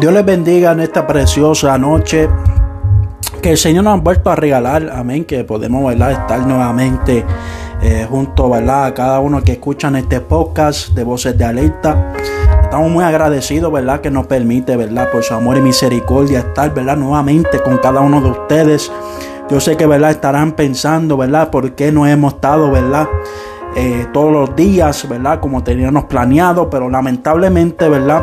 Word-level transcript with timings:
Dios 0.00 0.12
les 0.12 0.24
bendiga 0.24 0.70
en 0.70 0.78
esta 0.78 1.04
preciosa 1.04 1.76
noche 1.76 2.28
que 3.42 3.50
el 3.50 3.58
Señor 3.58 3.82
nos 3.82 3.98
ha 3.98 4.00
vuelto 4.00 4.30
a 4.30 4.36
regalar, 4.36 4.88
amén, 4.94 5.24
que 5.24 5.42
podemos 5.42 5.84
¿verdad? 5.84 6.12
estar 6.12 6.38
nuevamente 6.46 7.24
eh, 7.82 8.06
junto 8.08 8.48
¿verdad? 8.48 8.84
a 8.84 8.94
cada 8.94 9.18
uno 9.18 9.42
que 9.42 9.52
escuchan 9.52 9.96
este 9.96 10.20
podcast 10.20 10.90
de 10.90 11.02
Voces 11.02 11.36
de 11.36 11.44
Alerta. 11.44 12.12
Estamos 12.62 12.92
muy 12.92 13.02
agradecidos, 13.02 13.72
¿verdad? 13.72 14.00
Que 14.00 14.08
nos 14.08 14.28
permite, 14.28 14.76
¿verdad? 14.76 15.10
Por 15.10 15.24
su 15.24 15.34
amor 15.34 15.56
y 15.56 15.62
misericordia 15.62 16.40
estar, 16.40 16.72
¿verdad? 16.72 16.96
Nuevamente 16.96 17.60
con 17.60 17.78
cada 17.78 18.00
uno 18.00 18.20
de 18.20 18.30
ustedes. 18.30 18.92
Yo 19.50 19.58
sé 19.58 19.76
que, 19.76 19.86
¿verdad? 19.86 20.12
Estarán 20.12 20.52
pensando, 20.52 21.16
¿verdad? 21.16 21.50
¿Por 21.50 21.72
qué 21.72 21.90
no 21.90 22.06
hemos 22.06 22.34
estado, 22.34 22.70
¿verdad? 22.70 23.08
Eh, 23.74 24.06
todos 24.12 24.30
los 24.30 24.54
días, 24.54 25.08
¿verdad? 25.08 25.40
Como 25.40 25.64
teníamos 25.64 26.04
planeado, 26.04 26.70
pero 26.70 26.88
lamentablemente, 26.88 27.88
¿verdad? 27.88 28.22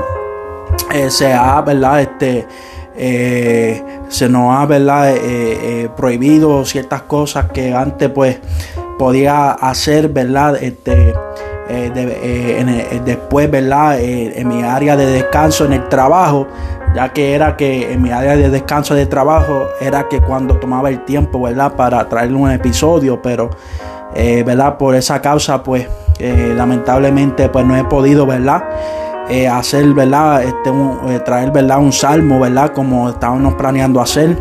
Eh, 0.94 1.10
se 1.10 1.34
ha, 1.34 1.62
¿verdad? 1.62 2.02
Este, 2.02 2.48
eh, 2.96 3.84
se 4.08 4.30
nos 4.30 4.56
ha, 4.56 4.66
¿verdad? 4.66 5.14
prohibido 5.96 6.66
ciertas 6.66 7.04
cosas 7.04 7.52
que 7.52 7.74
antes, 7.74 8.10
pues, 8.10 8.40
podía 8.98 9.52
hacer, 9.52 10.10
¿verdad? 10.10 10.56
Este, 10.62 11.14
después, 13.06 13.52
¿verdad? 13.52 14.00
en 14.00 14.48
mi 14.48 14.64
área 14.64 14.96
de 14.96 15.08
descanso 15.08 15.66
en 15.66 15.74
el 15.74 15.90
trabajo, 15.90 16.48
ya 16.96 17.12
que 17.12 17.34
era 17.34 17.58
que 17.58 17.92
en 17.92 18.02
mi 18.02 18.12
área 18.12 18.38
de 18.38 18.50
descanso 18.50 18.96
de 18.96 19.06
trabajo 19.06 19.68
era 19.82 20.08
que 20.08 20.22
cuando 20.22 20.58
tomaba 20.58 20.90
el 20.90 21.04
tiempo, 21.04 21.42
¿verdad? 21.42 21.74
Para 21.74 22.08
traerle 22.08 22.38
un 22.38 22.52
episodio, 22.52 23.22
pero 23.22 23.50
eh, 24.16 24.44
¿verdad? 24.44 24.78
Por 24.78 24.96
esa 24.96 25.22
causa, 25.22 25.62
pues 25.62 25.88
eh, 26.20 26.54
lamentablemente, 26.56 27.50
pues 27.50 27.66
no 27.66 27.76
he 27.76 27.84
podido, 27.84 28.26
¿verdad? 28.26 28.64
Eh, 29.30 29.48
hacer, 29.48 29.86
¿verdad? 29.94 30.44
Este, 30.44 30.72
traer, 31.26 31.52
¿verdad? 31.52 31.80
Un 31.80 31.92
salmo, 31.92 32.40
¿verdad? 32.40 32.72
Como 32.74 33.10
estábamos 33.10 33.56
planeando 33.56 34.00
hacer. 34.00 34.38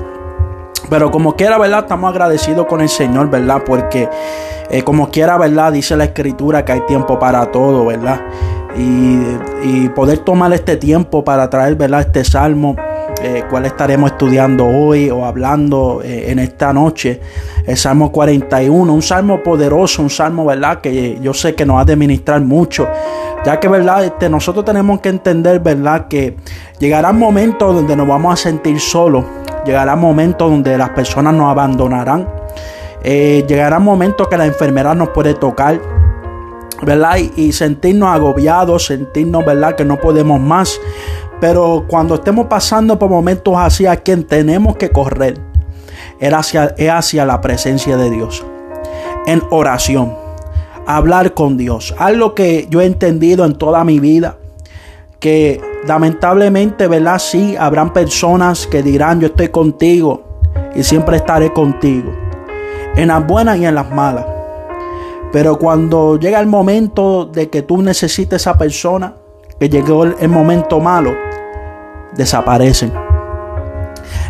Pero 0.91 1.11
como 1.11 1.35
quiera, 1.35 1.59
¿verdad? 1.59 1.81
Estamos 1.81 2.11
agradecidos 2.11 2.67
con 2.67 2.81
el 2.81 2.89
Señor, 2.89 3.31
¿verdad? 3.31 3.63
Porque 3.65 4.09
como 4.85 5.11
quiera, 5.11 5.39
¿verdad? 5.39 5.73
Dice 5.73 5.97
la 5.97 6.05
escritura 6.05 6.65
que 6.65 6.73
hay 6.73 6.81
tiempo 6.83 7.19
para 7.19 7.51
todo, 7.51 7.87
¿verdad? 7.87 8.21
Y 8.77 9.89
poder 9.91 10.19
tomar 10.19 10.53
este 10.53 10.77
tiempo 10.77 11.25
para 11.25 11.49
traer, 11.49 11.77
¿verdad? 11.77 12.01
Este 12.01 12.25
salmo 12.25 12.77
eh, 13.27 13.45
cuál 13.49 13.65
estaremos 13.65 14.11
estudiando 14.11 14.67
hoy 14.67 15.09
o 15.09 15.25
hablando 15.25 16.03
eh, 16.05 16.31
en 16.31 16.39
esta 16.39 16.75
noche. 16.75 17.23
El 17.67 17.75
Salmo 17.75 18.13
41, 18.13 18.93
un 18.93 19.01
salmo 19.01 19.43
poderoso, 19.43 20.03
un 20.03 20.11
salmo, 20.11 20.45
¿verdad? 20.45 20.83
Que 20.83 21.19
yo 21.23 21.33
sé 21.33 21.55
que 21.55 21.65
nos 21.65 21.81
ha 21.81 21.87
de 21.87 21.97
ministrar 21.97 22.43
mucho. 22.43 22.87
Ya 23.43 23.59
que, 23.59 23.67
¿verdad? 23.67 24.05
Este, 24.05 24.29
nosotros 24.29 24.67
tenemos 24.67 25.01
que 25.01 25.09
entender, 25.09 25.61
¿verdad? 25.61 26.07
Que 26.07 26.37
llegará 26.79 27.13
un 27.13 27.19
momento 27.19 27.73
donde 27.73 27.97
nos 27.97 28.07
vamos 28.07 28.35
a 28.35 28.37
sentir 28.37 28.79
solos. 28.79 29.25
Llegará 29.65 29.95
un 29.95 30.01
momento 30.01 30.51
donde 30.51 30.77
las 30.77 30.91
personas 30.91 31.33
nos 31.33 31.51
abandonarán. 31.51 32.29
Eh, 33.03 33.43
llegará 33.49 33.79
un 33.79 33.85
momento 33.85 34.29
que 34.29 34.37
la 34.37 34.45
enfermedad 34.45 34.95
nos 34.95 35.09
puede 35.09 35.33
tocar. 35.33 35.81
¿Verdad? 36.85 37.17
Y, 37.37 37.53
sentirnos 37.53 38.09
agobiados, 38.09 38.87
sentirnos, 38.87 39.45
¿verdad? 39.45 39.75
Que 39.77 39.85
no 39.85 39.99
podemos 40.01 40.41
más. 40.41 40.81
Pero 41.41 41.85
cuando 41.89 42.17
estemos 42.17 42.47
pasando 42.47 42.99
por 42.99 43.11
momentos 43.11 43.55
así, 43.57 43.87
a 43.87 43.97
quien 43.97 44.25
tenemos 44.25 44.77
que 44.77 44.91
correr 44.91 45.39
es 46.21 46.33
hacia, 46.33 46.75
es 46.79 46.91
hacia 46.91 47.27
la 47.27 47.41
presencia 47.41 47.97
de 47.97 48.11
Dios. 48.11 48.45
En 49.27 49.43
oración. 49.51 50.15
Hablar 50.87 51.35
con 51.35 51.57
Dios. 51.57 51.95
Algo 51.99 52.35
que 52.35 52.67
yo 52.71 52.81
he 52.81 52.87
entendido 52.87 53.45
en 53.45 53.55
toda 53.55 53.85
mi 53.85 54.01
vida. 54.01 54.37
Que 55.19 55.61
lamentablemente, 55.87 56.89
¿verdad? 56.89 57.19
Sí, 57.19 57.57
habrán 57.59 57.93
personas 57.93 58.67
que 58.67 58.83
dirán, 58.83 59.21
yo 59.21 59.29
estoy 59.29 59.49
contigo 59.49 60.25
y 60.75 60.83
siempre 60.83 61.17
estaré 61.17 61.53
contigo. 61.53 62.13
En 62.97 63.09
las 63.09 63.27
buenas 63.27 63.59
y 63.59 63.67
en 63.67 63.75
las 63.75 63.91
malas. 63.91 64.34
Pero 65.35 65.59
cuando 65.59 66.17
llega 66.17 66.39
el 66.39 66.47
momento 66.47 67.25
de 67.25 67.51
que 67.51 67.63
tú 67.63 67.83
necesites 67.83 68.35
a 68.35 68.37
esa 68.51 68.57
persona, 68.57 69.15
que 69.59 69.69
llegó 69.69 70.05
el 70.05 70.29
momento 70.29 70.79
malo, 70.79 71.13
desaparecen. 72.15 72.93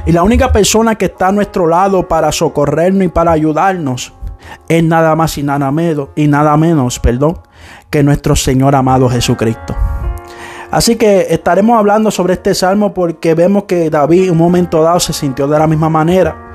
Y 0.06 0.12
la 0.12 0.22
única 0.22 0.50
persona 0.50 0.94
que 0.94 1.04
está 1.04 1.28
a 1.28 1.32
nuestro 1.32 1.66
lado 1.66 2.08
para 2.08 2.32
socorrernos 2.32 3.04
y 3.04 3.08
para 3.08 3.32
ayudarnos 3.32 4.14
es 4.66 4.82
nada 4.82 5.14
más 5.14 5.36
y 5.36 5.42
nada 5.42 5.70
menos, 5.70 6.08
y 6.16 6.26
nada 6.26 6.56
menos, 6.56 6.98
perdón, 6.98 7.38
que 7.90 8.02
nuestro 8.02 8.34
Señor 8.34 8.74
amado 8.74 9.06
Jesucristo. 9.10 9.76
Así 10.70 10.96
que 10.96 11.26
estaremos 11.28 11.78
hablando 11.78 12.10
sobre 12.10 12.32
este 12.32 12.54
salmo 12.54 12.94
porque 12.94 13.34
vemos 13.34 13.64
que 13.64 13.90
David 13.90 14.24
en 14.24 14.30
un 14.30 14.38
momento 14.38 14.82
dado 14.82 15.00
se 15.00 15.12
sintió 15.12 15.48
de 15.48 15.58
la 15.58 15.66
misma 15.66 15.90
manera. 15.90 16.53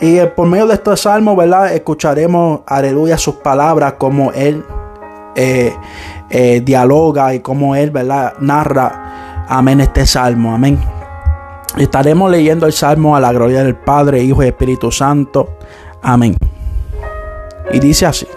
Y 0.00 0.18
por 0.34 0.48
medio 0.48 0.66
de 0.66 0.74
este 0.74 0.96
salmo, 0.96 1.36
¿verdad? 1.36 1.74
Escucharemos, 1.74 2.60
aleluya, 2.66 3.18
sus 3.18 3.36
palabras, 3.36 3.94
como 3.94 4.32
él 4.32 4.64
eh, 5.34 5.74
eh, 6.30 6.62
dialoga 6.64 7.34
y 7.34 7.40
como 7.40 7.76
él, 7.76 7.90
¿verdad? 7.90 8.34
Narra 8.40 9.10
Amén 9.52 9.80
este 9.80 10.06
salmo, 10.06 10.54
amén. 10.54 10.78
Estaremos 11.76 12.30
leyendo 12.30 12.66
el 12.66 12.72
salmo 12.72 13.16
a 13.16 13.20
la 13.20 13.32
gloria 13.32 13.64
del 13.64 13.74
Padre, 13.74 14.22
Hijo 14.22 14.44
y 14.44 14.46
Espíritu 14.46 14.92
Santo. 14.92 15.58
Amén. 16.02 16.36
Y 17.72 17.80
dice 17.80 18.06
así. 18.06 18.28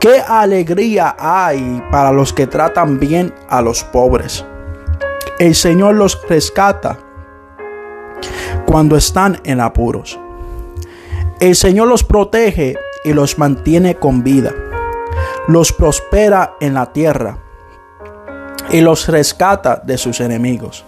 Qué 0.00 0.20
alegría 0.20 1.14
hay 1.16 1.80
para 1.92 2.10
los 2.10 2.32
que 2.32 2.48
tratan 2.48 2.98
bien 2.98 3.32
a 3.48 3.62
los 3.62 3.84
pobres. 3.84 4.44
El 5.38 5.54
Señor 5.54 5.94
los 5.94 6.20
rescata 6.28 6.98
cuando 8.68 8.96
están 8.96 9.40
en 9.44 9.60
apuros. 9.62 10.20
El 11.40 11.56
Señor 11.56 11.88
los 11.88 12.04
protege 12.04 12.76
y 13.02 13.14
los 13.14 13.38
mantiene 13.38 13.94
con 13.94 14.22
vida. 14.22 14.52
Los 15.46 15.72
prospera 15.72 16.54
en 16.60 16.74
la 16.74 16.92
tierra 16.92 17.38
y 18.70 18.82
los 18.82 19.08
rescata 19.08 19.80
de 19.82 19.96
sus 19.96 20.20
enemigos. 20.20 20.84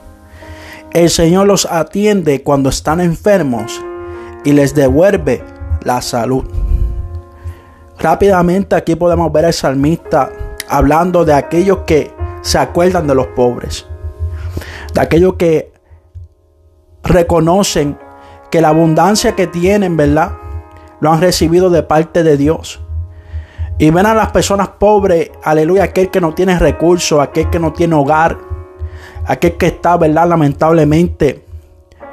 El 0.92 1.08
Señor 1.08 1.46
los 1.46 1.64
atiende 1.64 2.42
cuando 2.42 2.68
están 2.68 3.00
enfermos 3.00 3.80
y 4.44 4.52
les 4.52 4.74
devuelve 4.74 5.42
la 5.82 6.02
salud. 6.02 6.44
Rápidamente 7.98 8.76
aquí 8.76 8.94
podemos 8.94 9.32
ver 9.32 9.46
al 9.46 9.54
salmista 9.54 10.30
hablando 10.68 11.24
de 11.24 11.32
aquellos 11.32 11.78
que 11.86 12.12
se 12.42 12.58
acuerdan 12.58 13.06
de 13.06 13.14
los 13.14 13.28
pobres, 13.28 13.86
de 14.92 15.00
aquellos 15.00 15.36
que 15.36 15.79
reconocen 17.02 17.98
que 18.50 18.60
la 18.60 18.68
abundancia 18.68 19.34
que 19.36 19.46
tienen, 19.46 19.96
¿verdad? 19.96 20.32
Lo 21.00 21.12
han 21.12 21.20
recibido 21.20 21.70
de 21.70 21.82
parte 21.82 22.22
de 22.22 22.36
Dios 22.36 22.80
y 23.80 23.90
ven 23.90 24.04
a 24.04 24.12
las 24.12 24.30
personas 24.30 24.68
pobres, 24.68 25.30
aleluya, 25.42 25.84
aquel 25.84 26.10
que 26.10 26.20
no 26.20 26.34
tiene 26.34 26.58
recursos, 26.58 27.18
aquel 27.18 27.48
que 27.48 27.58
no 27.58 27.72
tiene 27.72 27.94
hogar, 27.94 28.36
aquel 29.26 29.56
que 29.56 29.68
está, 29.68 29.96
¿verdad? 29.96 30.28
Lamentablemente 30.28 31.46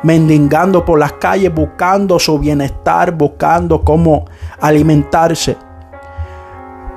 mendigando 0.03 0.86
por 0.86 0.98
las 0.98 1.12
calles, 1.14 1.54
buscando 1.54 2.19
su 2.19 2.40
bienestar, 2.40 3.12
buscando 3.12 3.81
cómo 3.81 4.24
alimentarse. 4.62 5.58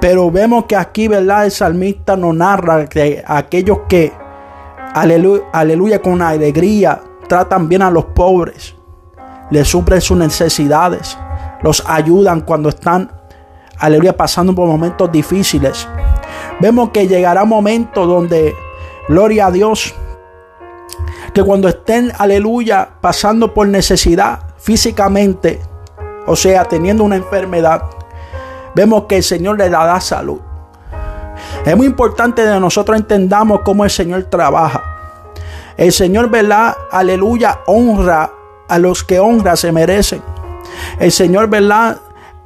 Pero 0.01 0.31
vemos 0.31 0.67
que 0.67 0.77
aquí, 0.77 1.09
¿verdad? 1.09 1.47
El 1.47 1.51
salmista 1.51 2.17
nos 2.17 2.37
narra 2.37 2.87
que 2.87 3.25
aquellos 3.27 3.81
que, 3.89 4.13
aleluya, 4.95 5.43
aleluya, 5.53 6.01
con 6.01 6.23
alegría 6.23 7.01
tratan 7.31 7.69
bien 7.69 7.83
a 7.83 7.91
los 7.91 8.07
pobres, 8.07 8.75
les 9.51 9.69
suplen 9.69 10.01
sus 10.01 10.19
necesidades, 10.19 11.17
los 11.63 11.83
ayudan 11.87 12.41
cuando 12.41 12.71
están 12.71 13.21
aleluya, 13.79 14.17
pasando 14.17 14.55
por 14.55 14.69
momentos 14.69 15.11
difíciles. 15.11 15.89
Vemos 16.61 16.91
que 16.91 17.09
llegará 17.09 17.45
momento 17.45 18.07
donde, 18.07 18.55
gloria 19.09 19.47
a 19.47 19.51
Dios, 19.51 19.95
que 21.33 21.43
cuando 21.43 21.69
estén, 21.69 22.13
aleluya, 22.19 22.89
pasando 23.01 23.55
por 23.55 23.67
necesidad 23.67 24.41
físicamente, 24.59 25.61
o 26.27 26.37
sea, 26.37 26.65
teniendo 26.65 27.03
una 27.03 27.17
enfermedad, 27.17 27.85
vemos 28.75 29.05
que 29.05 29.17
el 29.17 29.23
Señor 29.23 29.57
le 29.57 29.71
dará 29.71 30.01
salud. 30.01 30.41
Es 31.65 31.77
muy 31.77 31.87
importante 31.87 32.43
que 32.43 32.61
nosotros 32.61 32.99
entendamos 32.99 33.61
cómo 33.65 33.85
el 33.85 33.91
Señor 33.91 34.25
trabaja. 34.25 34.90
El 35.81 35.93
Señor, 35.93 36.29
¿verdad? 36.29 36.77
Aleluya, 36.91 37.61
honra 37.65 38.31
a 38.69 38.79
los 38.79 39.03
que 39.03 39.19
honra 39.19 39.57
se 39.57 39.73
merecen. 39.73 40.21
El 40.99 41.11
Señor, 41.11 41.49
¿verdad? 41.49 41.97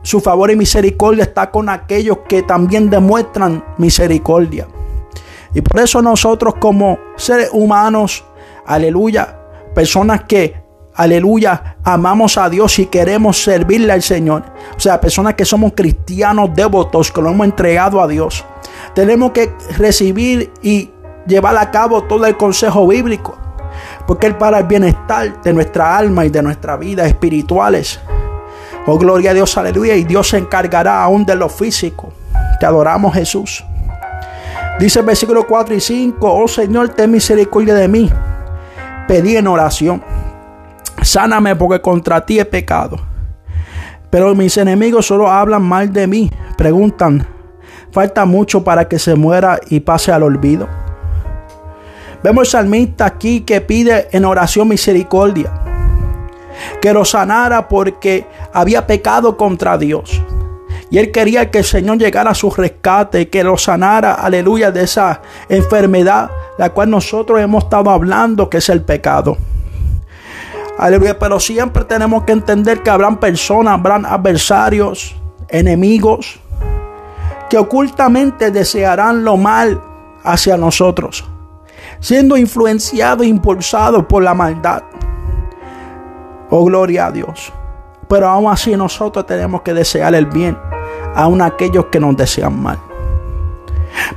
Su 0.02 0.20
favor 0.20 0.52
y 0.52 0.56
misericordia 0.56 1.24
está 1.24 1.50
con 1.50 1.68
aquellos 1.68 2.18
que 2.28 2.44
también 2.44 2.88
demuestran 2.88 3.64
misericordia. 3.76 4.68
Y 5.52 5.62
por 5.62 5.80
eso 5.80 6.00
nosotros 6.00 6.54
como 6.60 6.96
seres 7.16 7.48
humanos, 7.52 8.24
aleluya, 8.66 9.36
personas 9.74 10.22
que, 10.28 10.62
aleluya, 10.94 11.78
amamos 11.82 12.38
a 12.38 12.48
Dios 12.48 12.78
y 12.78 12.86
queremos 12.86 13.42
servirle 13.42 13.92
al 13.92 14.02
Señor. 14.02 14.44
O 14.76 14.78
sea, 14.78 15.00
personas 15.00 15.34
que 15.34 15.44
somos 15.44 15.72
cristianos 15.74 16.50
devotos, 16.54 17.10
que 17.10 17.20
lo 17.20 17.30
hemos 17.30 17.46
entregado 17.46 18.00
a 18.00 18.06
Dios. 18.06 18.44
Tenemos 18.94 19.32
que 19.32 19.52
recibir 19.76 20.52
y 20.62 20.93
llevar 21.26 21.56
a 21.56 21.70
cabo 21.70 22.04
todo 22.04 22.26
el 22.26 22.36
consejo 22.36 22.86
bíblico. 22.86 23.36
Porque 24.06 24.26
Él 24.26 24.36
para 24.36 24.58
el 24.58 24.64
bienestar 24.64 25.42
de 25.42 25.52
nuestra 25.52 25.96
alma 25.96 26.24
y 26.24 26.30
de 26.30 26.42
nuestra 26.42 26.76
vida 26.76 27.06
espirituales. 27.06 28.00
Oh, 28.86 28.98
gloria 28.98 29.30
a 29.30 29.34
Dios, 29.34 29.56
aleluya. 29.56 29.94
Y 29.94 30.04
Dios 30.04 30.28
se 30.28 30.38
encargará 30.38 31.02
aún 31.02 31.24
de 31.24 31.34
lo 31.34 31.48
físico. 31.48 32.12
Te 32.60 32.66
adoramos, 32.66 33.14
Jesús. 33.14 33.64
Dice 34.78 35.00
el 35.00 35.06
versículo 35.06 35.46
4 35.46 35.74
y 35.74 35.80
5, 35.80 36.18
oh 36.20 36.48
Señor, 36.48 36.90
ten 36.90 37.10
misericordia 37.10 37.74
de 37.74 37.88
mí. 37.88 38.10
Pedí 39.08 39.36
en 39.36 39.46
oración. 39.46 40.02
Sáname 41.02 41.56
porque 41.56 41.80
contra 41.80 42.24
ti 42.24 42.38
he 42.38 42.44
pecado. 42.44 42.98
Pero 44.10 44.34
mis 44.34 44.56
enemigos 44.56 45.06
solo 45.06 45.30
hablan 45.30 45.62
mal 45.62 45.92
de 45.92 46.06
mí. 46.06 46.30
Preguntan, 46.56 47.26
falta 47.90 48.24
mucho 48.24 48.62
para 48.64 48.86
que 48.88 48.98
se 48.98 49.14
muera 49.14 49.58
y 49.68 49.80
pase 49.80 50.12
al 50.12 50.22
olvido. 50.22 50.68
Vemos 52.24 52.48
el 52.48 52.52
salmista 52.52 53.04
aquí 53.04 53.42
que 53.42 53.60
pide 53.60 54.08
en 54.12 54.24
oración 54.24 54.66
misericordia. 54.66 55.52
Que 56.80 56.94
lo 56.94 57.04
sanara 57.04 57.68
porque 57.68 58.26
había 58.50 58.86
pecado 58.86 59.36
contra 59.36 59.76
Dios. 59.76 60.22
Y 60.90 60.96
él 60.96 61.12
quería 61.12 61.50
que 61.50 61.58
el 61.58 61.64
Señor 61.64 61.98
llegara 61.98 62.30
a 62.30 62.34
su 62.34 62.50
rescate 62.50 63.28
que 63.28 63.44
lo 63.44 63.58
sanara, 63.58 64.14
aleluya, 64.14 64.70
de 64.70 64.84
esa 64.84 65.20
enfermedad, 65.50 66.30
la 66.56 66.70
cual 66.70 66.88
nosotros 66.88 67.42
hemos 67.42 67.64
estado 67.64 67.90
hablando, 67.90 68.48
que 68.48 68.56
es 68.56 68.70
el 68.70 68.80
pecado. 68.80 69.36
Aleluya, 70.78 71.18
pero 71.18 71.38
siempre 71.38 71.84
tenemos 71.84 72.24
que 72.24 72.32
entender 72.32 72.82
que 72.82 72.88
habrán 72.88 73.20
personas, 73.20 73.74
habrán 73.74 74.06
adversarios, 74.06 75.14
enemigos, 75.50 76.40
que 77.50 77.58
ocultamente 77.58 78.50
desearán 78.50 79.24
lo 79.24 79.36
mal 79.36 79.82
hacia 80.22 80.56
nosotros, 80.56 81.28
siendo 82.04 82.36
influenciados 82.36 83.24
e 83.24 83.30
impulsados 83.30 84.04
por 84.04 84.22
la 84.22 84.34
maldad. 84.34 84.82
Oh, 86.50 86.62
gloria 86.66 87.06
a 87.06 87.10
Dios. 87.10 87.50
Pero 88.06 88.28
aún 88.28 88.52
así 88.52 88.76
nosotros 88.76 89.24
tenemos 89.24 89.62
que 89.62 89.72
desear 89.72 90.14
el 90.14 90.26
bien 90.26 90.54
aun 91.14 91.40
aquellos 91.40 91.86
que 91.86 91.98
nos 91.98 92.14
desean 92.14 92.62
mal. 92.62 92.78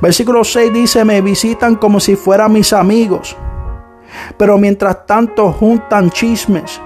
Versículo 0.01 0.43
6 0.43 0.73
dice, 0.73 1.05
me 1.05 1.21
visitan 1.21 1.77
como 1.77 2.01
si 2.01 2.17
fueran 2.17 2.51
mis 2.51 2.73
amigos, 2.73 3.37
pero 4.35 4.57
mientras 4.57 5.05
tanto 5.05 5.53
juntan 5.53 6.09
chismes 6.09 6.81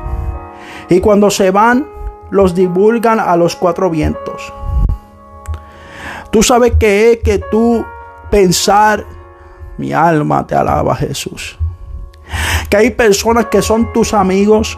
y 0.88 1.00
cuando 1.00 1.32
se 1.32 1.50
van 1.50 1.88
los 2.30 2.54
divulgan 2.54 3.20
a 3.20 3.36
los 3.36 3.56
cuatro 3.56 3.90
vientos. 3.90 4.54
Tú 6.30 6.44
sabes 6.44 6.74
que 6.80 7.14
es 7.14 7.18
que 7.24 7.40
tú 7.40 7.84
pensar, 8.30 9.04
mi 9.82 9.94
alma 9.94 10.46
te 10.46 10.54
alaba 10.54 10.96
Jesús. 10.96 11.58
Que 12.70 12.78
hay 12.78 12.92
personas 12.92 13.48
que 13.48 13.64
son 13.64 13.92
tus 13.92 14.14
amigos, 14.14 14.78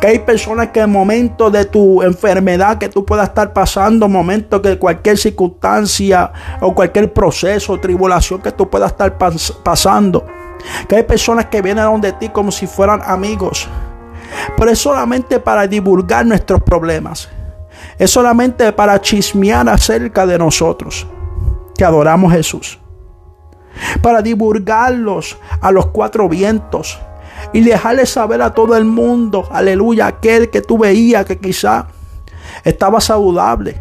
que 0.00 0.06
hay 0.06 0.18
personas 0.20 0.68
que 0.68 0.80
en 0.80 0.90
momentos 0.92 1.50
de 1.50 1.64
tu 1.64 2.00
enfermedad 2.00 2.78
que 2.78 2.88
tú 2.88 3.04
puedas 3.04 3.28
estar 3.28 3.52
pasando, 3.52 4.08
momentos 4.08 4.60
que 4.60 4.78
cualquier 4.78 5.18
circunstancia 5.18 6.32
o 6.60 6.72
cualquier 6.72 7.12
proceso 7.12 7.78
tribulación 7.80 8.40
que 8.40 8.52
tú 8.52 8.70
puedas 8.70 8.92
estar 8.92 9.18
pasando, 9.18 10.24
que 10.88 10.94
hay 10.94 11.02
personas 11.02 11.46
que 11.46 11.60
vienen 11.60 11.84
donde 11.84 12.12
ti 12.12 12.28
como 12.28 12.52
si 12.52 12.68
fueran 12.68 13.02
amigos. 13.04 13.68
Pero 14.56 14.70
es 14.70 14.78
solamente 14.78 15.40
para 15.40 15.66
divulgar 15.66 16.24
nuestros 16.24 16.62
problemas. 16.62 17.28
Es 17.98 18.12
solamente 18.12 18.72
para 18.72 19.00
chismear 19.00 19.68
acerca 19.68 20.24
de 20.24 20.38
nosotros 20.38 21.06
que 21.76 21.84
adoramos 21.84 22.32
Jesús. 22.32 22.78
Para 24.02 24.22
divulgarlos 24.22 25.38
a 25.60 25.70
los 25.72 25.86
cuatro 25.86 26.28
vientos 26.28 26.98
y 27.52 27.60
dejarle 27.60 28.06
saber 28.06 28.42
a 28.42 28.54
todo 28.54 28.76
el 28.76 28.84
mundo, 28.84 29.48
aleluya, 29.50 30.06
aquel 30.06 30.50
que 30.50 30.60
tú 30.60 30.78
veías 30.78 31.24
que 31.24 31.38
quizá 31.38 31.86
estaba 32.64 33.00
saludable, 33.00 33.80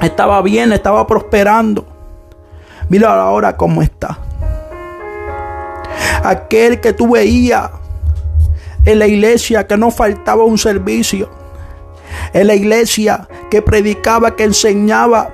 estaba 0.00 0.40
bien, 0.42 0.72
estaba 0.72 1.06
prosperando. 1.06 1.86
Mira 2.88 3.20
ahora 3.20 3.56
cómo 3.56 3.82
está. 3.82 4.18
Aquel 6.24 6.80
que 6.80 6.92
tú 6.92 7.12
veías 7.12 7.70
en 8.84 8.98
la 8.98 9.06
iglesia 9.06 9.66
que 9.66 9.76
no 9.76 9.90
faltaba 9.90 10.44
un 10.44 10.58
servicio, 10.58 11.28
en 12.32 12.46
la 12.46 12.54
iglesia 12.54 13.28
que 13.50 13.62
predicaba, 13.62 14.34
que 14.34 14.44
enseñaba, 14.44 15.30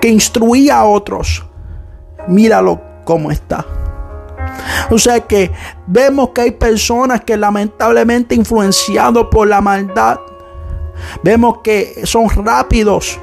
que 0.00 0.08
instruía 0.08 0.78
a 0.78 0.84
otros. 0.84 1.44
Míralo 2.28 2.80
cómo 3.04 3.30
está. 3.30 3.64
O 4.90 4.98
sea 4.98 5.20
que 5.20 5.50
vemos 5.86 6.30
que 6.30 6.42
hay 6.42 6.50
personas 6.52 7.22
que 7.22 7.36
lamentablemente 7.36 8.34
influenciados 8.34 9.26
por 9.30 9.48
la 9.48 9.60
maldad, 9.60 10.18
vemos 11.22 11.58
que 11.62 12.02
son 12.04 12.28
rápidos 12.28 13.18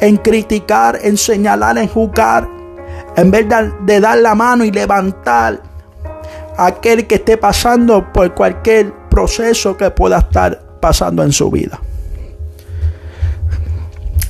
en 0.00 0.16
criticar, 0.16 0.98
en 1.02 1.16
señalar, 1.16 1.78
en 1.78 1.88
juzgar, 1.88 2.48
en 3.16 3.30
vez 3.30 3.46
de 3.82 4.00
dar 4.00 4.18
la 4.18 4.34
mano 4.34 4.64
y 4.64 4.70
levantar 4.70 5.62
a 6.56 6.66
aquel 6.66 7.06
que 7.06 7.16
esté 7.16 7.36
pasando 7.36 8.12
por 8.12 8.34
cualquier 8.34 8.92
proceso 9.08 9.76
que 9.76 9.90
pueda 9.90 10.18
estar 10.18 10.78
pasando 10.80 11.22
en 11.22 11.32
su 11.32 11.50
vida. 11.50 11.80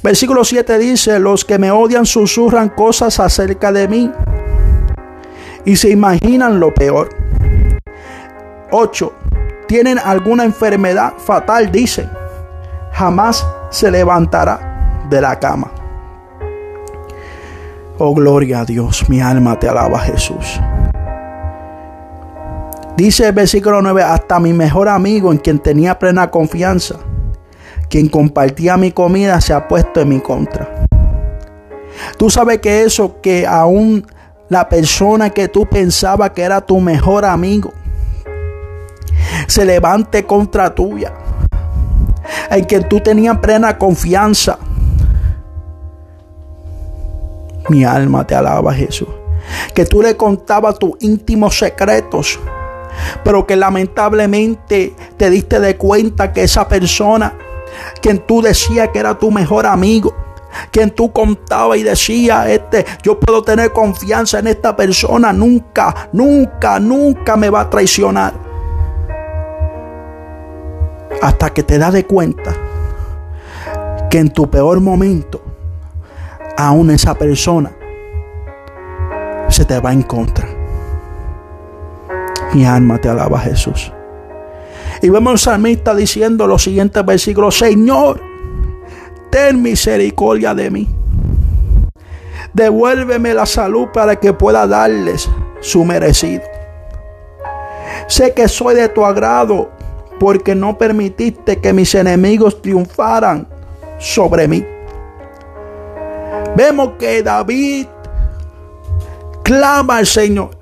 Versículo 0.03 0.45
7 0.45 0.79
dice, 0.79 1.19
los 1.19 1.45
que 1.45 1.59
me 1.59 1.71
odian 1.71 2.07
susurran 2.07 2.69
cosas 2.69 3.19
acerca 3.19 3.73
de 3.73 3.89
mí 3.89 4.13
y 5.65 5.77
se 5.77 5.91
imaginan 5.91 6.61
lo 6.61 6.73
peor. 6.73 7.09
8. 8.71 9.13
Tienen 9.67 9.99
alguna 9.99 10.45
enfermedad 10.45 11.15
fatal, 11.19 11.71
dicen. 11.71 12.09
Jamás 12.93 13.47
se 13.71 13.91
levantará 13.91 15.05
de 15.11 15.21
la 15.21 15.39
cama. 15.39 15.71
Oh, 17.99 18.15
gloria 18.15 18.61
a 18.61 18.65
Dios, 18.65 19.09
mi 19.09 19.21
alma 19.21 19.59
te 19.59 19.69
alaba 19.69 19.99
Jesús. 19.99 20.61
Dice 22.97 23.27
el 23.27 23.33
versículo 23.33 23.83
9, 23.83 24.03
hasta 24.03 24.41
mi 24.41 24.53
mejor 24.53 24.89
amigo 24.89 25.33
en 25.33 25.39
quien 25.39 25.59
tenía 25.59 25.99
plena 25.99 26.31
confianza, 26.31 26.97
quien 27.89 28.09
compartía 28.09 28.77
mi 28.77 28.93
comida, 28.93 29.41
se 29.41 29.53
ha 29.53 29.67
puesto 29.67 30.01
en 30.01 30.09
mi 30.09 30.21
contra. 30.21 30.87
Tú 32.17 32.31
sabes 32.31 32.59
que 32.59 32.83
eso 32.83 33.21
que 33.21 33.47
aún 33.47 34.07
la 34.49 34.69
persona 34.69 35.31
que 35.31 35.49
tú 35.49 35.67
pensabas 35.67 36.31
que 36.31 36.43
era 36.43 36.61
tu 36.61 36.81
mejor 36.81 37.25
amigo 37.25 37.73
se 39.47 39.65
levante 39.65 40.25
contra 40.25 40.75
tuya, 40.75 41.13
en 42.51 42.65
quien 42.65 42.89
tú 42.89 43.01
tenías 43.01 43.39
plena 43.39 43.79
confianza. 43.79 44.59
Mi 47.69 47.85
alma 47.85 48.27
te 48.27 48.35
alaba, 48.35 48.73
Jesús. 48.73 49.09
Que 49.75 49.85
tú 49.85 50.03
le 50.03 50.17
contabas 50.17 50.79
tus 50.79 50.93
íntimos 51.01 51.59
secretos, 51.59 52.39
pero 53.23 53.47
que 53.47 53.57
lamentablemente 53.57 54.95
te 55.17 55.31
diste 55.31 55.61
de 55.61 55.77
cuenta 55.77 56.33
que 56.33 56.43
esa 56.43 56.69
persona, 56.69 57.35
quien 58.01 58.19
tú 58.19 58.43
decías 58.43 58.89
que 58.89 58.99
era 58.99 59.19
tu 59.19 59.31
mejor 59.31 59.67
amigo, 59.67 60.15
quien 60.71 60.91
tú 60.91 61.13
contabas 61.13 61.79
y 61.79 61.83
decía, 61.83 62.51
este, 62.51 62.85
yo 63.03 63.19
puedo 63.19 63.43
tener 63.43 63.73
confianza 63.73 64.39
en 64.39 64.49
esta 64.49 64.77
persona, 64.77 65.33
nunca, 65.33 66.09
nunca, 66.13 66.81
nunca 66.81 67.37
me 67.37 67.51
va 67.51 67.63
a 67.63 67.71
traicionar. 67.71 68.35
Hasta 71.21 71.51
que 71.51 71.63
te 71.63 71.79
das 71.79 71.93
de 71.93 72.07
cuenta 72.07 72.55
que 74.11 74.19
en 74.19 74.31
tu 74.31 74.49
peor 74.49 74.81
momento, 74.81 75.43
aún 76.57 76.91
esa 76.91 77.15
persona 77.15 77.73
se 79.49 79.65
te 79.65 79.81
va 79.81 79.93
en 79.93 80.03
contra. 80.03 80.47
Mi 82.53 82.65
alma 82.65 82.99
te 82.99 83.09
alaba 83.09 83.41
Jesús. 83.41 83.93
Y 85.03 85.09
vemos 85.11 85.33
al 85.33 85.39
salmista 85.39 85.95
diciendo 85.95 86.47
los 86.47 86.63
siguientes 86.63 87.05
versículos, 87.05 87.59
Señor, 87.59 88.21
ten 89.31 89.63
misericordia 89.63 90.55
de 90.55 90.71
mí. 90.71 90.89
Devuélveme 92.53 93.35
la 93.35 93.47
salud 93.47 93.89
para 93.93 94.17
que 94.17 94.33
pueda 94.33 94.67
darles 94.67 95.29
su 95.61 95.85
merecido. 95.85 96.43
Sé 98.09 98.33
que 98.33 98.49
soy 98.49 98.75
de 98.75 98.89
tu 98.89 99.05
agrado 99.05 99.71
porque 100.19 100.55
no 100.55 100.77
permitiste 100.77 101.59
que 101.59 101.73
mis 101.73 101.95
enemigos 101.95 102.61
triunfaran 102.61 103.47
sobre 103.99 104.49
mí. 104.49 104.65
Vemos 106.57 106.93
que 106.99 107.23
David 107.23 107.87
clama 109.45 109.99
al 109.99 110.07
Señor. 110.07 110.58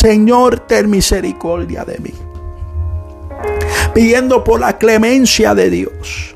Señor, 0.00 0.60
ten 0.60 0.88
misericordia 0.88 1.84
de 1.84 1.98
mí 1.98 2.14
pidiendo 3.92 4.42
por 4.42 4.60
la 4.60 4.78
clemencia 4.78 5.54
de 5.54 5.68
Dios. 5.68 6.34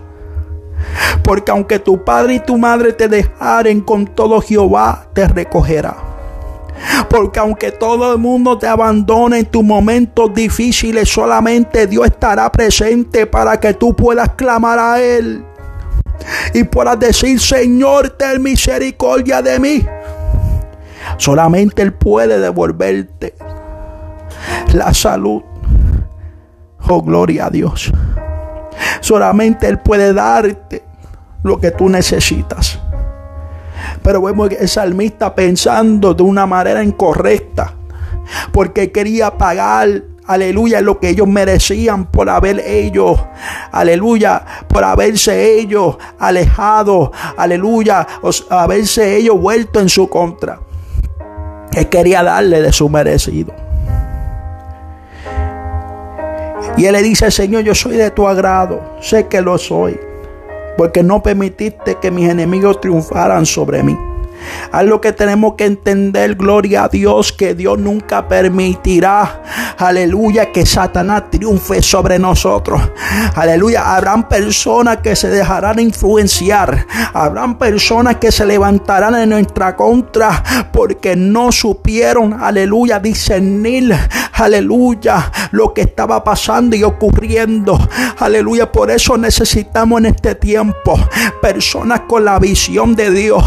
Porque 1.22 1.50
aunque 1.50 1.78
tu 1.78 2.04
padre 2.04 2.34
y 2.34 2.40
tu 2.40 2.58
madre 2.58 2.92
te 2.92 3.08
dejaren 3.08 3.80
con 3.80 4.06
todo 4.06 4.42
Jehová, 4.42 5.06
te 5.14 5.26
recogerá. 5.26 5.96
Porque 7.08 7.38
aunque 7.38 7.70
todo 7.70 8.12
el 8.12 8.18
mundo 8.18 8.58
te 8.58 8.66
abandone 8.66 9.38
en 9.38 9.46
tus 9.46 9.64
momentos 9.64 10.34
difíciles, 10.34 11.08
solamente 11.08 11.86
Dios 11.86 12.04
estará 12.04 12.52
presente 12.52 13.26
para 13.26 13.58
que 13.58 13.72
tú 13.72 13.96
puedas 13.96 14.28
clamar 14.36 14.78
a 14.78 15.00
Él. 15.00 15.42
Y 16.52 16.64
puedas 16.64 16.98
decir, 16.98 17.40
Señor, 17.40 18.10
ten 18.10 18.42
misericordia 18.42 19.40
de 19.40 19.58
mí. 19.58 19.86
Solamente 21.16 21.80
Él 21.80 21.94
puede 21.94 22.38
devolverte 22.38 23.34
la 24.72 24.92
salud. 24.94 25.42
Oh, 26.88 27.02
gloria 27.02 27.46
a 27.46 27.50
Dios. 27.50 27.92
Solamente 29.00 29.68
Él 29.68 29.78
puede 29.78 30.12
darte 30.12 30.84
lo 31.42 31.58
que 31.58 31.70
tú 31.70 31.88
necesitas. 31.88 32.78
Pero 34.02 34.22
vemos 34.22 34.50
el 34.50 34.68
salmista 34.68 35.34
pensando 35.34 36.14
de 36.14 36.22
una 36.22 36.46
manera 36.46 36.82
incorrecta. 36.82 37.74
Porque 38.52 38.90
quería 38.90 39.36
pagar 39.36 40.02
aleluya, 40.26 40.80
lo 40.80 40.98
que 40.98 41.10
ellos 41.10 41.28
merecían 41.28 42.06
por 42.06 42.28
haber 42.30 42.60
ellos, 42.60 43.18
aleluya, 43.72 44.44
por 44.68 44.84
haberse 44.84 45.58
ellos 45.58 45.96
alejado, 46.18 47.12
aleluya, 47.36 48.06
haberse 48.50 49.16
ellos 49.16 49.40
vuelto 49.40 49.80
en 49.80 49.88
su 49.88 50.08
contra. 50.08 50.60
Él 51.72 51.88
quería 51.88 52.22
darle 52.22 52.62
de 52.62 52.72
su 52.72 52.88
merecido. 52.88 53.63
Y 56.76 56.86
él 56.86 56.92
le 56.92 57.02
dice, 57.02 57.30
Señor, 57.30 57.62
yo 57.62 57.74
soy 57.74 57.96
de 57.96 58.10
tu 58.10 58.26
agrado, 58.26 58.96
sé 59.00 59.26
que 59.28 59.40
lo 59.40 59.58
soy 59.58 59.98
porque 60.76 61.02
no 61.02 61.22
permitiste 61.22 61.96
que 62.00 62.10
mis 62.10 62.28
enemigos 62.28 62.80
triunfaran 62.80 63.46
sobre 63.46 63.82
mí. 63.82 63.96
Algo 64.72 65.00
que 65.00 65.12
tenemos 65.12 65.54
que 65.54 65.64
entender, 65.64 66.34
gloria 66.34 66.84
a 66.84 66.88
Dios, 66.88 67.32
que 67.32 67.54
Dios 67.54 67.78
nunca 67.78 68.28
permitirá, 68.28 69.42
aleluya, 69.78 70.52
que 70.52 70.66
Satanás 70.66 71.30
triunfe 71.30 71.80
sobre 71.80 72.18
nosotros. 72.18 72.82
Aleluya, 73.36 73.94
habrán 73.94 74.28
personas 74.28 74.98
que 74.98 75.16
se 75.16 75.30
dejarán 75.30 75.78
influenciar, 75.78 76.86
habrán 77.14 77.56
personas 77.56 78.16
que 78.16 78.30
se 78.30 78.44
levantarán 78.44 79.14
en 79.14 79.30
nuestra 79.30 79.76
contra 79.76 80.42
porque 80.72 81.16
no 81.16 81.50
supieron, 81.50 82.34
aleluya, 82.42 82.98
discernir, 82.98 83.96
aleluya, 84.34 85.30
lo 85.52 85.72
que 85.72 85.82
estaba 85.82 86.22
pasando 86.22 86.76
y 86.76 86.82
ocurriendo. 86.82 87.78
Aleluya, 88.18 88.70
por 88.70 88.90
eso 88.90 89.16
necesitamos 89.16 90.00
en 90.00 90.06
este 90.06 90.34
tiempo 90.34 90.98
personas 91.40 92.02
con 92.08 92.24
la 92.24 92.38
visión 92.38 92.94
de 92.94 93.10
Dios, 93.10 93.44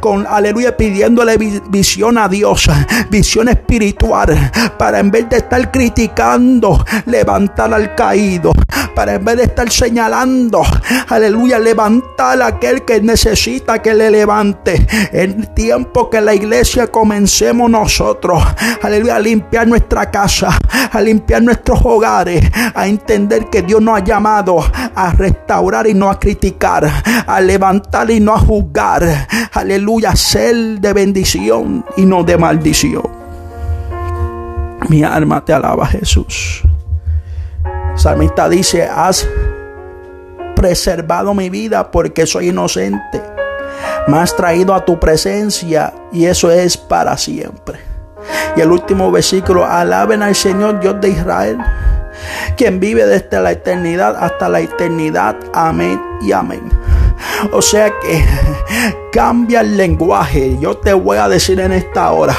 con 0.00 0.26
aleluya, 0.26 0.76
pidiéndole 0.76 1.36
visión 1.68 2.18
a 2.18 2.28
Dios, 2.28 2.68
visión 3.10 3.48
espiritual, 3.48 4.50
para 4.78 4.98
en 4.98 5.10
vez 5.10 5.28
de 5.28 5.38
estar 5.38 5.70
criticando, 5.70 6.84
levantar 7.06 7.72
al 7.72 7.94
caído, 7.94 8.52
para 8.94 9.14
en 9.14 9.24
vez 9.24 9.36
de 9.36 9.42
estar 9.44 9.70
señalando, 9.70 10.62
aleluya, 11.08 11.58
levantar 11.58 12.42
a 12.42 12.46
aquel 12.46 12.84
que 12.84 13.00
necesita 13.00 13.80
que 13.80 13.94
le 13.94 14.10
levante. 14.10 14.86
En 15.12 15.54
tiempo 15.54 16.10
que 16.10 16.20
la 16.20 16.34
iglesia 16.34 16.88
comencemos 16.88 17.70
nosotros, 17.70 18.42
aleluya, 18.82 19.16
a 19.16 19.20
limpiar 19.20 19.66
nuestra 19.66 20.10
casa, 20.10 20.23
a 20.92 21.00
limpiar 21.00 21.42
nuestros 21.42 21.80
hogares, 21.84 22.42
a 22.74 22.86
entender 22.86 23.50
que 23.50 23.62
Dios 23.62 23.80
nos 23.80 23.98
ha 23.98 24.04
llamado 24.04 24.58
a 24.94 25.12
restaurar 25.12 25.86
y 25.86 25.94
no 25.94 26.10
a 26.10 26.18
criticar, 26.18 26.90
a 27.26 27.40
levantar 27.40 28.10
y 28.10 28.20
no 28.20 28.34
a 28.34 28.38
juzgar, 28.38 29.28
aleluya, 29.52 30.16
ser 30.16 30.80
de 30.80 30.92
bendición 30.92 31.84
y 31.96 32.04
no 32.04 32.22
de 32.24 32.36
maldición. 32.36 33.02
Mi 34.88 35.02
alma 35.02 35.44
te 35.44 35.52
alaba, 35.52 35.86
Jesús. 35.86 36.62
Salmista 37.96 38.48
dice, 38.48 38.82
has 38.82 39.26
preservado 40.56 41.34
mi 41.34 41.48
vida 41.50 41.90
porque 41.90 42.26
soy 42.26 42.48
inocente. 42.48 43.22
Me 44.08 44.18
has 44.18 44.34
traído 44.36 44.74
a 44.74 44.84
tu 44.84 44.98
presencia 45.00 45.92
y 46.12 46.26
eso 46.26 46.50
es 46.50 46.76
para 46.76 47.16
siempre. 47.16 47.93
Y 48.56 48.60
el 48.60 48.70
último 48.70 49.10
versículo, 49.10 49.66
alaben 49.66 50.22
al 50.22 50.34
Señor 50.34 50.80
Dios 50.80 51.00
de 51.00 51.10
Israel, 51.10 51.58
quien 52.56 52.80
vive 52.80 53.06
desde 53.06 53.40
la 53.40 53.52
eternidad 53.52 54.16
hasta 54.18 54.48
la 54.48 54.60
eternidad. 54.60 55.36
Amén 55.52 56.00
y 56.20 56.32
amén. 56.32 56.70
O 57.52 57.60
sea 57.62 57.90
que 58.00 58.24
cambia 59.14 59.60
el 59.60 59.76
lenguaje. 59.76 60.58
Yo 60.60 60.76
te 60.76 60.92
voy 60.92 61.18
a 61.18 61.28
decir 61.28 61.60
en 61.60 61.70
esta 61.70 62.10
hora. 62.10 62.36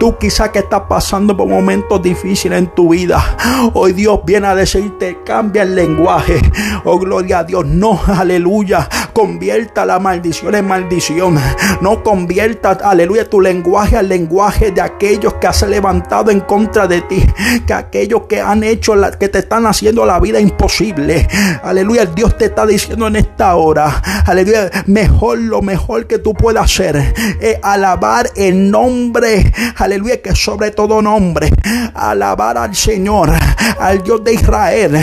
Tú 0.00 0.18
quizás 0.18 0.50
que 0.50 0.58
estás 0.58 0.82
pasando 0.88 1.36
por 1.36 1.46
momentos 1.46 2.02
difíciles 2.02 2.58
en 2.58 2.66
tu 2.74 2.88
vida. 2.88 3.36
Hoy 3.72 3.92
Dios 3.92 4.18
viene 4.24 4.48
a 4.48 4.54
decirte, 4.56 5.18
cambia 5.24 5.62
el 5.62 5.76
lenguaje. 5.76 6.42
Oh, 6.84 6.98
gloria 6.98 7.38
a 7.38 7.44
Dios. 7.44 7.64
No, 7.64 8.00
aleluya. 8.08 8.88
Convierta 9.12 9.86
la 9.86 10.00
maldición 10.00 10.56
en 10.56 10.66
maldición. 10.66 11.38
No 11.80 12.02
convierta, 12.02 12.72
aleluya, 12.82 13.30
tu 13.30 13.40
lenguaje 13.40 13.96
al 13.96 14.08
lenguaje 14.08 14.72
de 14.72 14.80
aquellos 14.80 15.34
que 15.34 15.46
has 15.46 15.62
levantado 15.68 16.32
en 16.32 16.40
contra 16.40 16.88
de 16.88 17.02
ti. 17.02 17.24
Que 17.64 17.74
aquellos 17.74 18.22
que 18.22 18.40
han 18.40 18.64
hecho, 18.64 18.94
que 19.20 19.28
te 19.28 19.38
están 19.38 19.66
haciendo 19.66 20.04
la 20.04 20.18
vida 20.18 20.40
imposible. 20.40 21.28
Aleluya, 21.62 22.06
Dios 22.06 22.36
te 22.36 22.46
está 22.46 22.66
diciendo 22.66 23.06
en 23.06 23.14
esta 23.14 23.54
hora. 23.54 24.02
Aleluya, 24.26 24.68
mejor 24.86 25.38
lo 25.38 25.62
mejor 25.62 25.91
que 26.00 26.18
tú 26.18 26.32
puedas 26.34 26.64
hacer 26.64 26.96
es 27.40 27.58
alabar 27.62 28.30
el 28.34 28.70
nombre, 28.70 29.52
aleluya, 29.76 30.22
que 30.22 30.34
sobre 30.34 30.70
todo 30.70 31.02
nombre, 31.02 31.50
alabar 31.94 32.56
al 32.56 32.74
Señor, 32.74 33.30
al 33.78 34.02
Dios 34.02 34.24
de 34.24 34.34
Israel, 34.34 34.96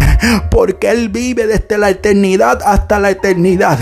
porque 0.49 0.89
Él 0.89 1.09
vive 1.09 1.45
desde 1.45 1.77
la 1.77 1.91
eternidad 1.91 2.59
hasta 2.65 2.99
la 2.99 3.11
eternidad, 3.11 3.77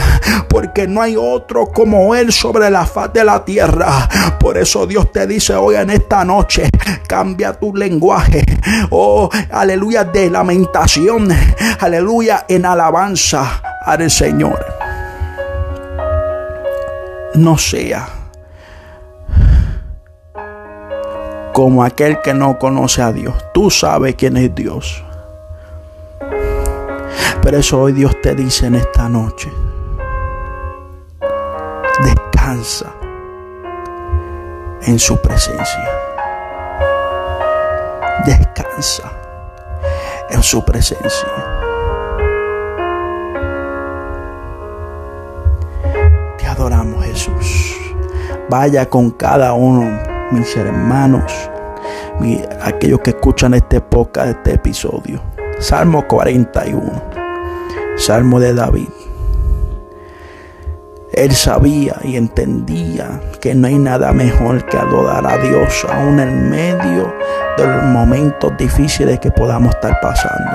porque 0.50 0.88
no 0.88 1.02
hay 1.02 1.16
otro 1.18 1.68
como 1.68 2.14
Él 2.14 2.34
sobre 2.34 2.70
la 2.70 2.86
faz 2.86 3.14
de 3.14 3.24
la 3.24 3.46
tierra. 3.46 4.10
Por 4.38 4.58
eso 4.58 4.86
Dios 4.86 5.12
te 5.12 5.26
dice 5.26 5.56
hoy 5.56 5.76
en 5.76 5.90
esta 5.90 6.26
noche, 6.26 6.70
cambia 7.08 7.54
tu 7.54 7.74
lenguaje, 7.74 8.44
oh, 8.90 9.30
aleluya, 9.50 10.04
de 10.04 10.30
lamentación, 10.30 11.30
aleluya, 11.80 12.46
en 12.50 12.66
alabanza 12.66 13.62
al 13.86 14.12
Señor 14.12 14.77
no 17.38 17.58
sea 17.58 18.08
como 21.53 21.84
aquel 21.84 22.22
que 22.22 22.34
no 22.34 22.60
conoce 22.60 23.01
a 23.01 23.12
Dios. 23.12 23.34
Tú 23.53 23.72
sabes 23.72 24.15
quién 24.15 24.38
es 24.38 24.53
Dios. 24.53 25.03
Pero 27.41 27.58
eso 27.58 27.82
hoy 27.82 27.94
Dios 27.94 28.15
te 28.22 28.36
dice 28.36 28.67
en 28.67 28.75
esta 28.75 29.10
noche. 29.10 29.51
Descansa 32.03 32.94
en 34.84 35.00
su 35.00 35.20
presencia. 35.22 35.89
Descansa 38.25 39.12
en 40.29 40.44
su 40.44 40.63
presencia. 40.63 41.57
Adoramos 46.68 47.06
Jesús. 47.06 47.78
Vaya 48.50 48.90
con 48.90 49.12
cada 49.12 49.54
uno, 49.54 50.00
mis 50.32 50.56
hermanos, 50.56 51.32
aquellos 52.62 53.00
que 53.00 53.12
escuchan 53.12 53.54
este 53.54 53.80
podcast, 53.82 54.30
este 54.30 54.54
episodio. 54.56 55.22
Salmo 55.60 56.06
41, 56.08 56.82
Salmo 57.98 58.40
de 58.40 58.54
David. 58.54 58.90
Él 61.14 61.34
sabía 61.34 61.96
y 62.04 62.16
entendía 62.16 63.22
que 63.42 63.56
no 63.56 63.68
hay 63.68 63.80
nada 63.80 64.12
mejor 64.12 64.64
que 64.66 64.78
adorar 64.78 65.26
a 65.26 65.38
Dios 65.38 65.86
aún 65.90 66.20
en 66.20 66.50
medio 66.50 67.12
de 67.58 67.66
los 67.66 67.84
momentos 67.86 68.56
difíciles 68.58 69.20
que 69.20 69.32
podamos 69.32 69.74
estar 69.74 70.00
pasando. 70.00 70.52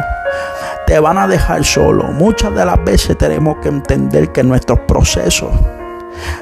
Te 0.86 1.00
van 1.00 1.18
a 1.18 1.26
dejar 1.26 1.64
solo. 1.64 2.04
Muchas 2.12 2.54
de 2.54 2.64
las 2.64 2.82
veces 2.84 3.16
tenemos 3.18 3.56
que 3.60 3.70
entender 3.70 4.30
que 4.30 4.44
nuestros 4.44 4.78
procesos 4.80 5.50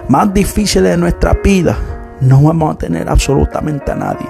más 0.09 0.33
difíciles 0.33 0.91
de 0.91 0.97
nuestra 0.97 1.35
vida, 1.35 1.77
no 2.21 2.43
vamos 2.43 2.75
a 2.75 2.79
tener 2.79 3.09
absolutamente 3.09 3.93
a 3.93 3.97
nadie. 3.97 4.27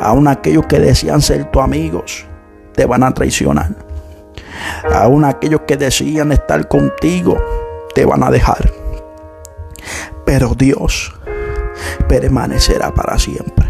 Aún 0.00 0.28
aquellos 0.28 0.66
que 0.66 0.78
decían 0.78 1.20
ser 1.20 1.50
tus 1.50 1.62
amigos, 1.62 2.24
te 2.74 2.86
van 2.86 3.02
a 3.02 3.12
traicionar. 3.12 3.74
Aún 4.92 5.24
aquellos 5.24 5.62
que 5.66 5.76
decían 5.76 6.32
estar 6.32 6.68
contigo, 6.68 7.36
te 7.94 8.04
van 8.04 8.22
a 8.22 8.30
dejar. 8.30 8.70
Pero 10.24 10.54
Dios 10.54 11.14
permanecerá 12.08 12.92
para 12.92 13.18
siempre. 13.18 13.66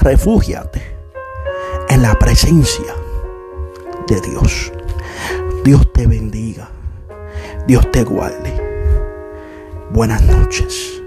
Refúgiate 0.00 0.82
en 1.88 2.02
la 2.02 2.14
presencia 2.18 2.94
de 4.08 4.20
Dios. 4.20 4.72
Dios 5.64 5.92
te 5.92 6.06
bendiga. 6.06 6.68
Dios 7.66 7.90
te 7.90 8.04
guarde. 8.04 8.63
Buenas 9.92 10.22
noches. 10.22 11.03